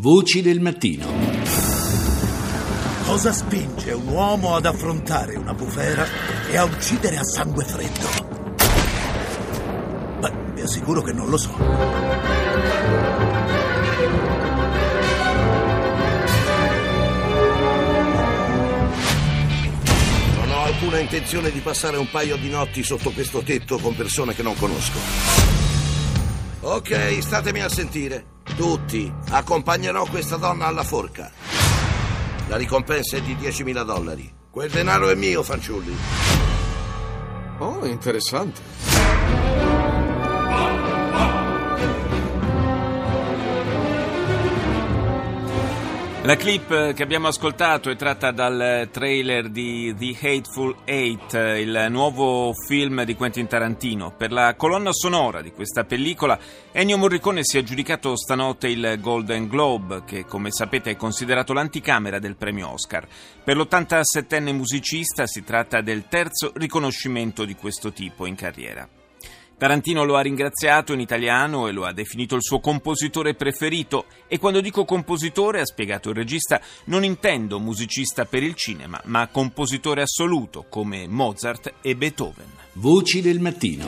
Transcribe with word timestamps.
Voci 0.00 0.42
del 0.42 0.60
mattino. 0.60 1.08
Cosa 3.04 3.32
spinge 3.32 3.90
un 3.90 4.06
uomo 4.06 4.54
ad 4.54 4.64
affrontare 4.64 5.34
una 5.34 5.54
bufera 5.54 6.06
e 6.48 6.56
a 6.56 6.62
uccidere 6.62 7.16
a 7.16 7.24
sangue 7.24 7.64
freddo? 7.64 8.06
Beh, 10.20 10.32
vi 10.54 10.60
assicuro 10.60 11.02
che 11.02 11.12
non 11.12 11.28
lo 11.28 11.36
so. 11.36 11.52
Non 20.36 20.50
ho 20.52 20.62
alcuna 20.62 20.98
intenzione 21.00 21.50
di 21.50 21.58
passare 21.58 21.96
un 21.96 22.08
paio 22.08 22.36
di 22.36 22.48
notti 22.48 22.84
sotto 22.84 23.10
questo 23.10 23.40
tetto 23.40 23.78
con 23.78 23.96
persone 23.96 24.32
che 24.32 24.44
non 24.44 24.54
conosco. 24.54 24.98
Ok, 26.60 27.18
statemi 27.20 27.62
a 27.62 27.68
sentire. 27.68 28.36
Tutti, 28.58 29.14
accompagnerò 29.30 30.04
questa 30.06 30.34
donna 30.34 30.66
alla 30.66 30.82
forca. 30.82 31.30
La 32.48 32.56
ricompensa 32.56 33.16
è 33.16 33.20
di 33.20 33.36
10.000 33.36 33.84
dollari. 33.84 34.28
Quel 34.50 34.68
denaro 34.68 35.10
è 35.10 35.14
mio, 35.14 35.44
fanciulli. 35.44 35.96
Oh, 37.58 37.86
interessante. 37.86 38.60
La 46.28 46.36
clip 46.36 46.92
che 46.92 47.02
abbiamo 47.02 47.28
ascoltato 47.28 47.88
è 47.88 47.96
tratta 47.96 48.32
dal 48.32 48.90
trailer 48.92 49.48
di 49.48 49.94
The 49.96 50.14
Hateful 50.20 50.76
Eight, 50.84 51.32
il 51.32 51.86
nuovo 51.88 52.52
film 52.52 53.04
di 53.04 53.14
Quentin 53.14 53.46
Tarantino. 53.46 54.12
Per 54.14 54.30
la 54.30 54.54
colonna 54.54 54.92
sonora 54.92 55.40
di 55.40 55.52
questa 55.52 55.84
pellicola, 55.84 56.38
Ennio 56.70 56.98
Morricone 56.98 57.44
si 57.44 57.56
è 57.56 57.60
aggiudicato 57.60 58.14
stanotte 58.14 58.68
il 58.68 58.98
Golden 59.00 59.48
Globe, 59.48 60.02
che 60.04 60.26
come 60.26 60.50
sapete 60.50 60.90
è 60.90 60.96
considerato 60.96 61.54
l'anticamera 61.54 62.18
del 62.18 62.36
premio 62.36 62.72
Oscar. 62.72 63.08
Per 63.42 63.56
l'87enne 63.56 64.52
musicista 64.52 65.26
si 65.26 65.42
tratta 65.44 65.80
del 65.80 66.08
terzo 66.08 66.52
riconoscimento 66.56 67.46
di 67.46 67.54
questo 67.54 67.90
tipo 67.90 68.26
in 68.26 68.34
carriera. 68.34 68.86
Tarantino 69.58 70.04
lo 70.04 70.16
ha 70.16 70.20
ringraziato 70.20 70.92
in 70.92 71.00
italiano 71.00 71.66
e 71.66 71.72
lo 71.72 71.84
ha 71.84 71.92
definito 71.92 72.36
il 72.36 72.42
suo 72.42 72.60
compositore 72.60 73.34
preferito 73.34 74.06
e 74.28 74.38
quando 74.38 74.60
dico 74.60 74.84
compositore, 74.84 75.60
ha 75.60 75.66
spiegato 75.66 76.10
il 76.10 76.14
regista, 76.14 76.60
non 76.84 77.02
intendo 77.02 77.58
musicista 77.58 78.24
per 78.24 78.44
il 78.44 78.54
cinema, 78.54 79.00
ma 79.06 79.26
compositore 79.26 80.02
assoluto 80.02 80.66
come 80.68 81.08
Mozart 81.08 81.74
e 81.82 81.96
Beethoven. 81.96 82.46
Voci 82.74 83.20
del 83.20 83.40
mattino. 83.40 83.86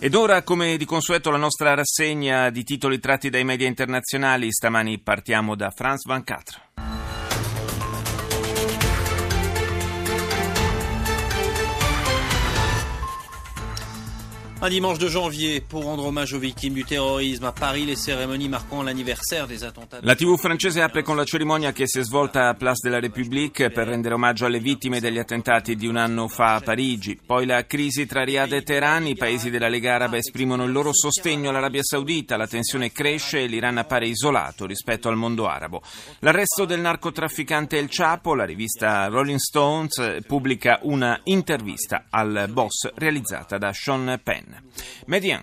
Ed 0.00 0.14
ora, 0.14 0.42
come 0.42 0.76
di 0.76 0.84
consueto, 0.84 1.30
la 1.30 1.38
nostra 1.38 1.74
rassegna 1.74 2.50
di 2.50 2.64
titoli 2.64 2.98
tratti 2.98 3.30
dai 3.30 3.44
media 3.44 3.68
internazionali. 3.68 4.52
Stamani 4.52 4.98
partiamo 4.98 5.54
da 5.54 5.70
France 5.70 6.08
24. 6.08 6.97
Un 14.60 14.68
dimanche 14.70 14.98
de 14.98 15.08
janvier, 15.08 15.60
pour 15.60 15.84
rendre 15.84 16.04
hommage 16.04 16.34
aux 16.34 16.40
victimes 16.40 16.74
du 16.74 16.84
terrorisme, 16.84 17.44
a 17.44 17.52
Paris 17.52 17.86
les 17.86 17.94
cérémonies 17.94 18.48
marquant 18.48 18.82
l'anniversaire 18.82 19.46
des 19.46 19.62
attentats. 19.62 20.00
La 20.02 20.16
TV 20.16 20.36
francese 20.36 20.82
apre 20.82 21.02
con 21.04 21.14
la 21.14 21.24
cerimonia 21.24 21.70
che 21.70 21.86
si 21.86 22.02
svolta 22.02 22.48
a 22.48 22.54
Place 22.54 22.80
de 22.82 22.90
la 22.90 22.98
République 22.98 23.70
per 23.70 23.86
rendere 23.86 24.14
omaggio 24.14 24.46
alle 24.46 24.58
vittime 24.58 24.98
degli 24.98 25.18
attentati 25.18 25.76
di 25.76 25.86
un 25.86 25.96
anno 25.96 26.26
fa 26.26 26.56
a 26.56 26.60
Parigi. 26.60 27.18
Poi 27.24 27.46
la 27.46 27.66
crisi 27.66 28.04
tra 28.06 28.24
Riyadh 28.24 28.52
e 28.52 28.62
Teheran, 28.62 29.06
i 29.06 29.14
paesi 29.14 29.48
della 29.48 29.68
Lega 29.68 29.94
Araba 29.94 30.16
esprimono 30.16 30.64
il 30.64 30.72
loro 30.72 30.92
sostegno 30.92 31.50
all'Arabia 31.50 31.84
Saudita, 31.84 32.36
la 32.36 32.48
tensione 32.48 32.90
cresce 32.90 33.44
e 33.44 33.46
l'Iran 33.46 33.78
appare 33.78 34.08
isolato 34.08 34.66
rispetto 34.66 35.08
al 35.08 35.16
mondo 35.16 35.46
arabo. 35.46 35.82
L'arresto 36.18 36.64
del 36.64 36.80
narcotrafficante 36.80 37.78
El 37.78 37.86
Chapo, 37.88 38.34
la 38.34 38.44
rivista 38.44 39.06
Rolling 39.06 39.38
Stones 39.38 40.18
pubblica 40.26 40.80
una 40.82 41.20
intervista 41.24 42.06
al 42.10 42.48
boss 42.50 42.92
realizzata 42.96 43.56
da 43.56 43.72
Sean 43.72 44.20
Penn. 44.22 44.47
Median. 45.08 45.42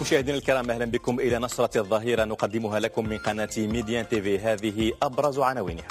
مشاهدينا 0.00 0.38
الكرام 0.38 0.70
أهلا 0.70 0.84
بكم 0.84 1.20
إلى 1.20 1.38
نشره 1.38 1.80
الظهيرة. 1.80 2.24
نقدمها 2.24 2.80
لكم 2.80 3.08
من 3.08 3.18
قناة 3.18 3.48
ميديان 3.56 4.08
تيفي 4.08 4.38
هذه 4.38 4.92
أبرز 5.02 5.38
عناوينها. 5.38 5.88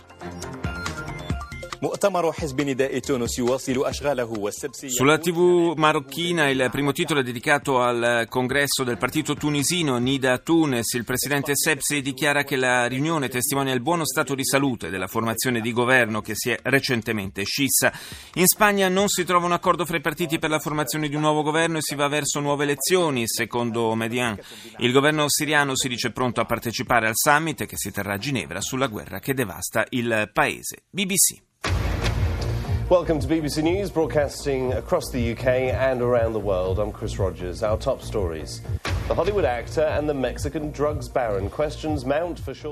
Sulla 4.90 5.18
TV 5.18 5.74
marocchina 5.75 6.47
il 6.50 6.69
primo 6.72 6.94
titolo 6.94 7.19
è 7.19 7.24
dedicato 7.24 7.81
al 7.81 8.28
congresso 8.30 8.84
del 8.84 8.97
partito 8.97 9.36
tunisino 9.36 9.97
Nida 9.97 10.38
Tunes. 10.38 10.94
Il 10.94 11.03
presidente 11.03 11.52
Sepsi 11.53 12.02
dichiara 12.02 12.44
che 12.44 12.56
la 12.56 12.85
riunione 12.85 13.28
testimonia 13.28 13.74
il 13.74 13.81
buono 13.81 14.06
stato 14.06 14.35
di 14.35 14.46
salute 14.46 14.90
della 14.90 15.08
formazione 15.08 15.59
di 15.59 15.74
governo 15.74 16.22
che 16.22 16.34
si 16.35 16.50
è 16.50 16.59
recentemente 16.64 17.44
scissa. 17.44 17.91
In 18.35 18.47
Spagna 18.47 18.88
non 18.88 19.09
si 19.09 19.25
trova 19.25 19.46
un 19.46 19.52
accordo 19.52 19.85
fra 19.85 19.97
i 19.97 20.02
partiti 20.02 20.40
per 20.40 20.50
la 20.50 20.59
formazione 20.59 21.09
di 21.09 21.16
un 21.16 21.22
nuovo 21.22 21.41
governo 21.41 21.78
e 21.78 21.81
si 21.81 21.96
va 21.96 22.08
verso 22.08 22.40
nuove 22.40 22.64
elezioni, 22.64 23.28
secondo 23.28 23.94
Median. 23.96 24.40
Il 24.78 24.91
governo 24.91 25.25
siriano 25.28 25.75
si 25.75 25.88
dice 25.88 26.12
pronto 26.12 26.40
a 26.40 26.46
partecipare 26.46 27.08
al 27.08 27.16
summit 27.16 27.66
che 27.66 27.78
si 27.78 27.91
terrà 27.91 28.14
a 28.14 28.18
Ginevra 28.18 28.62
sulla 28.62 28.88
guerra 28.88 29.19
che 29.19 29.34
devasta 29.34 29.85
il 29.90 30.30
paese. 30.34 30.84
BBC. 30.90 31.44
Welcome 32.88 33.19
to 33.19 33.28
BBC 33.28 33.63
News, 33.63 33.90
broadcasting 33.90 34.72
across 34.73 35.09
the 35.09 35.31
UK 35.31 35.47
and 35.47 36.03
around 36.03 36.34
the 36.34 36.40
world. 36.40 36.78
I'm 36.78 36.91
Chris 36.91 37.18
Rogers. 37.18 37.63
Our 37.63 37.78
top 37.78 38.03
stories. 38.03 38.62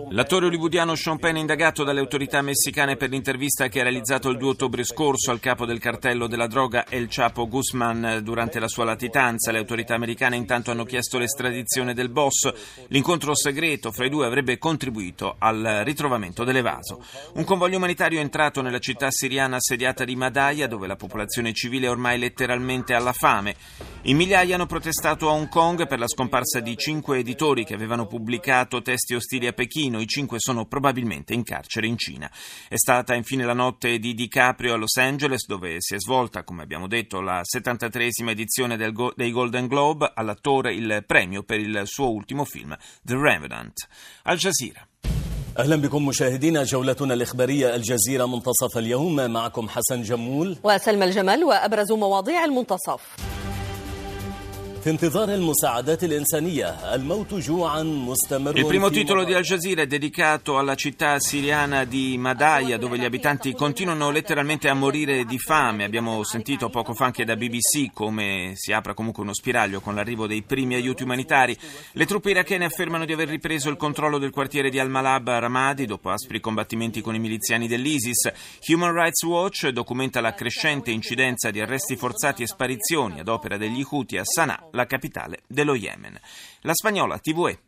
L'attore 0.09 0.45
hollywoodiano 0.47 0.95
Sean 0.95 1.19
Penn 1.19 1.35
è 1.35 1.39
indagato 1.39 1.83
dalle 1.83 1.99
autorità 1.99 2.41
messicane 2.41 2.95
per 2.95 3.11
l'intervista 3.11 3.67
che 3.67 3.81
ha 3.81 3.83
realizzato 3.83 4.29
il 4.29 4.39
2 4.39 4.49
ottobre 4.49 4.83
scorso 4.83 5.29
al 5.29 5.39
capo 5.39 5.67
del 5.67 5.77
cartello 5.77 6.25
della 6.25 6.47
droga 6.47 6.85
El 6.89 7.05
Chapo 7.07 7.47
Guzman 7.47 8.21
durante 8.23 8.59
la 8.59 8.67
sua 8.67 8.83
latitanza. 8.83 9.51
Le 9.51 9.59
autorità 9.59 9.93
americane 9.93 10.35
intanto 10.35 10.71
hanno 10.71 10.85
chiesto 10.85 11.19
l'estradizione 11.19 11.93
del 11.93 12.09
boss. 12.09 12.51
L'incontro 12.87 13.35
segreto 13.35 13.91
fra 13.91 14.05
i 14.05 14.09
due 14.09 14.25
avrebbe 14.25 14.57
contribuito 14.57 15.35
al 15.37 15.81
ritrovamento 15.83 16.43
dell'evaso. 16.43 17.03
Un 17.35 17.43
convoglio 17.43 17.77
umanitario 17.77 18.17
è 18.17 18.23
entrato 18.23 18.63
nella 18.63 18.79
città 18.79 19.11
siriana 19.11 19.57
assediata 19.57 20.03
di 20.03 20.15
Madaya, 20.15 20.65
dove 20.65 20.87
la 20.87 20.95
popolazione 20.95 21.53
civile 21.53 21.85
è 21.85 21.91
ormai 21.91 22.17
letteralmente 22.17 22.95
alla 22.95 23.13
fame. 23.13 23.55
In 24.05 24.17
migliaia 24.17 24.55
hanno 24.55 24.65
protestato 24.65 25.29
a 25.29 25.33
Hong 25.33 25.47
Kong 25.47 25.85
per 25.85 25.99
la 25.99 26.07
scomparsa 26.22 26.60
di 26.60 26.76
cinque 26.76 27.18
editori 27.18 27.64
che 27.64 27.74
avevano 27.74 28.06
pubblicato 28.06 28.82
testi 28.82 29.14
ostili 29.14 29.46
a 29.46 29.52
Pechino. 29.52 30.00
I 30.00 30.06
cinque 30.06 30.38
sono 30.38 30.66
probabilmente 30.66 31.34
in 31.34 31.42
carcere 31.42 31.86
in 31.86 31.96
Cina. 31.98 32.30
È 32.68 32.76
stata 32.76 33.14
infine 33.14 33.44
la 33.44 33.54
notte 33.54 33.98
di 33.98 34.14
DiCaprio 34.14 34.74
a 34.74 34.76
Los 34.76 34.96
Angeles, 34.96 35.46
dove 35.46 35.76
si 35.78 35.94
è 35.94 35.98
svolta, 35.98 36.44
come 36.44 36.62
abbiamo 36.62 36.86
detto, 36.86 37.20
la 37.20 37.40
73esima 37.42 38.28
edizione 38.30 38.76
del 38.76 38.92
Go- 38.92 39.12
dei 39.16 39.32
Golden 39.32 39.66
Globe. 39.66 40.12
All'attore 40.14 40.74
il 40.74 41.02
premio 41.06 41.42
per 41.42 41.58
il 41.58 41.82
suo 41.84 42.10
ultimo 42.10 42.44
film, 42.44 42.76
The 43.02 43.14
Revenant. 43.16 43.74
Al 44.22 44.36
Jazeera. 44.36 44.86
اهلا 45.58 45.76
بكم 45.76 46.06
مشاهدينا 46.06 46.62
جولتنا 46.64 47.14
الاخباريه 47.14 47.74
الجزيره 47.74 48.26
منتصف 48.26 48.78
اليوم 48.78 49.30
معكم 49.30 49.68
حسن 49.68 50.02
جمول 50.02 50.56
وسلمى 50.62 51.04
الجمل 51.04 51.44
وأبرز 51.44 51.92
مواضيع 51.92 52.44
المنتصف 52.44 53.16
في 54.84 54.90
انتظار 54.90 55.34
المساعدات 55.34 56.04
الانسانيه 56.04 56.94
الموت 56.94 57.34
جوعا 57.34 57.82
مستمر 57.82 58.52
Il 58.56 58.64
primo 58.66 58.88
في 58.88 59.04
titolo 59.04 59.24
di 59.24 59.32
مواقع- 59.32 59.36
Al 59.36 59.42
Jazeera 59.42 59.82
è 59.82 59.86
dedicato 59.86 60.56
alla 60.56 60.76
città 60.76 61.18
siriana 61.18 61.84
di 61.84 62.16
Madaya, 62.16 62.78
dove 62.78 62.96
gli 62.96 63.04
abitanti 63.04 63.52
continuano 63.54 64.10
letteralmente 64.10 64.68
a 64.68 64.74
morire 64.74 65.24
di 65.24 65.38
fame. 65.38 65.82
Abbiamo 65.84 66.22
sentito 66.22 66.70
poco 66.70 66.94
fa 66.94 67.06
anche 67.06 67.24
da 67.24 67.34
BBC 67.36 67.92
come 67.92 68.52
si 68.54 68.72
apra 68.72 68.94
comunque 68.94 69.24
uno 69.24 69.34
spiraglio 69.34 69.80
con 69.80 69.94
l'arrivo 69.96 70.26
dei 70.28 70.42
primi 70.42 70.74
aiuti 70.76 71.02
umanitari. 71.02 71.56
Le 71.92 72.06
truppe 72.06 72.30
irachene 72.30 72.64
affermano 72.64 73.04
di 73.04 73.12
aver 73.12 73.28
ripreso 73.28 73.68
il 73.70 73.76
controllo 73.76 74.18
del 74.18 74.30
quartiere 74.30 74.70
di 74.70 74.78
Al-Malab 74.78 75.26
a 75.28 75.38
Ramadi 75.40 75.86
dopo 75.86 76.08
aspri 76.10 76.38
combattimenti 76.40 77.00
con 77.00 77.14
i 77.16 77.18
miliziani 77.18 77.66
dell'ISIS. 77.66 78.30
Human 78.68 78.92
Rights 78.92 79.22
Watch 79.24 79.68
documenta 79.70 80.20
la 80.20 80.34
crescente 80.34 80.92
incidenza 80.92 81.50
di 81.50 81.60
arresti 81.60 81.96
forzati 81.96 82.44
e 82.44 82.46
sparizioni 82.46 83.18
ad 83.20 83.28
opera 83.28 83.56
degli 83.58 83.84
Houthi 83.90 84.16
a 84.18 84.24
Sana'a, 84.24 84.66
la 84.73 84.85
capitale 84.85 85.39
dello 85.47 85.75
Yemen. 85.75 86.19
La 86.61 86.73
spagnola 86.73 87.17
TVE. 87.17 87.59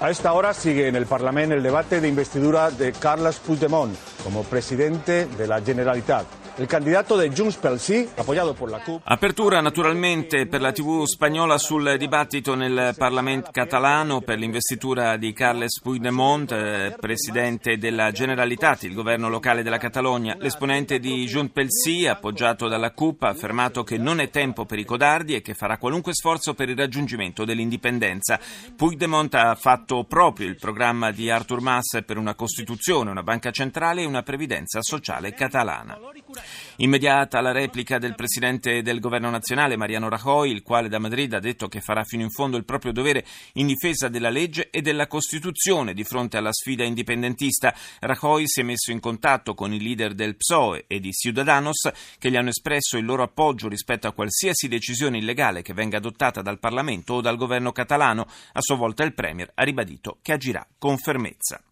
A 0.00 0.08
esta 0.08 0.32
hora 0.32 0.54
sigue 0.54 0.88
en 0.88 0.96
el 0.96 1.04
Parlamento 1.04 1.54
el 1.54 1.62
debate 1.62 2.00
de 2.00 2.08
investidura 2.08 2.70
de 2.70 2.92
Carles 2.92 3.38
Puigdemont 3.38 3.94
como 4.24 4.44
presidente 4.44 5.26
de 5.26 5.46
la 5.46 5.60
Generalitat. 5.60 6.26
El 6.60 6.66
candidato 6.66 7.16
de 7.16 7.30
Junts 7.34 7.56
pel 7.56 7.80
Sí, 7.80 8.06
apoyato 8.18 8.52
por 8.52 8.70
la 8.70 8.80
CUP. 8.80 9.00
Apertura 9.06 9.62
naturalmente 9.62 10.46
per 10.46 10.60
la 10.60 10.72
TV 10.72 11.06
spagnola 11.06 11.56
sul 11.56 11.96
dibattito 11.96 12.54
nel 12.54 12.94
Parlamento 12.98 13.48
catalano 13.50 14.20
per 14.20 14.36
l'investitura 14.36 15.16
di 15.16 15.32
Carles 15.32 15.80
Puigdemont, 15.80 16.52
eh, 16.52 16.96
presidente 17.00 17.78
della 17.78 18.10
Generalitat, 18.10 18.82
il 18.82 18.92
governo 18.92 19.30
locale 19.30 19.62
della 19.62 19.78
Catalogna. 19.78 20.36
L'esponente 20.38 20.98
di 20.98 21.24
Junts 21.24 21.50
pel 21.54 21.68
Sí, 21.70 22.06
appoggiato 22.06 22.68
dalla 22.68 22.90
CUP, 22.90 23.22
ha 23.22 23.28
affermato 23.28 23.82
che 23.82 23.96
non 23.96 24.20
è 24.20 24.28
tempo 24.28 24.66
per 24.66 24.78
i 24.78 24.84
codardi 24.84 25.34
e 25.34 25.40
che 25.40 25.54
farà 25.54 25.78
qualunque 25.78 26.12
sforzo 26.12 26.52
per 26.52 26.68
il 26.68 26.76
raggiungimento 26.76 27.46
dell'indipendenza. 27.46 28.38
Puigdemont 28.76 29.34
ha 29.34 29.54
fatto 29.54 30.04
proprio 30.04 30.46
il 30.46 30.56
programma 30.56 31.10
di 31.10 31.30
Artur 31.30 31.62
Mas 31.62 32.02
per 32.04 32.18
una 32.18 32.34
Costituzione, 32.34 33.10
una 33.10 33.22
banca 33.22 33.50
centrale 33.50 34.02
e 34.02 34.04
una 34.04 34.22
previdenza 34.22 34.82
sociale 34.82 35.32
catalana. 35.32 35.96
Immediata 36.76 37.40
la 37.40 37.52
replica 37.52 37.98
del 37.98 38.14
presidente 38.14 38.82
del 38.82 39.00
governo 39.00 39.30
nazionale 39.30 39.76
Mariano 39.76 40.08
Rajoy, 40.08 40.50
il 40.50 40.62
quale 40.62 40.88
da 40.88 40.98
Madrid 40.98 41.32
ha 41.34 41.40
detto 41.40 41.68
che 41.68 41.80
farà 41.80 42.04
fino 42.04 42.22
in 42.22 42.30
fondo 42.30 42.56
il 42.56 42.64
proprio 42.64 42.92
dovere 42.92 43.24
in 43.54 43.66
difesa 43.66 44.08
della 44.08 44.30
legge 44.30 44.70
e 44.70 44.80
della 44.80 45.06
Costituzione 45.06 45.94
di 45.94 46.04
fronte 46.04 46.36
alla 46.36 46.52
sfida 46.52 46.84
indipendentista. 46.84 47.74
Rajoy 48.00 48.44
si 48.46 48.60
è 48.60 48.62
messo 48.62 48.90
in 48.90 49.00
contatto 49.00 49.54
con 49.54 49.72
i 49.72 49.80
leader 49.80 50.14
del 50.14 50.36
PSOE 50.36 50.84
e 50.86 51.00
di 51.00 51.12
Ciudadanos 51.12 51.90
che 52.18 52.30
gli 52.30 52.36
hanno 52.36 52.48
espresso 52.48 52.96
il 52.96 53.04
loro 53.04 53.22
appoggio 53.22 53.68
rispetto 53.68 54.06
a 54.06 54.12
qualsiasi 54.12 54.68
decisione 54.68 55.18
illegale 55.18 55.62
che 55.62 55.74
venga 55.74 55.98
adottata 55.98 56.42
dal 56.42 56.58
Parlamento 56.58 57.14
o 57.14 57.20
dal 57.20 57.36
governo 57.36 57.72
catalano. 57.72 58.26
A 58.52 58.60
sua 58.60 58.76
volta 58.76 59.04
il 59.04 59.14
Premier 59.14 59.50
ha 59.54 59.62
ribadito 59.62 60.18
che 60.22 60.32
agirà 60.32 60.66
con 60.78 60.96
fermezza. 60.96 61.62